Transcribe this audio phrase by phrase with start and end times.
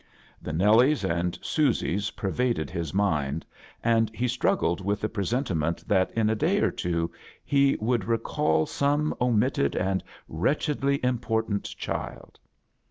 [0.41, 3.45] The Nellies and Susies pervaded his mind,
[3.83, 7.11] and he struggled with the presentiment that in a day or two
[7.45, 12.39] he would recall some omitted and wretchedly important child.